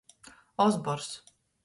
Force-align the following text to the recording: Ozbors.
Ozbors. 0.65 1.11